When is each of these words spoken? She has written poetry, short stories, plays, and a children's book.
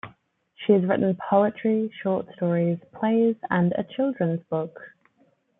She 0.55 0.73
has 0.73 0.83
written 0.83 1.15
poetry, 1.29 1.93
short 2.01 2.25
stories, 2.33 2.79
plays, 2.91 3.35
and 3.51 3.71
a 3.77 3.83
children's 3.83 4.41
book. 4.49 4.79